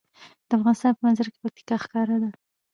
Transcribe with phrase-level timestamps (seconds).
[0.47, 2.29] د افغانستان په منظره کې پکتیا ښکاره ده.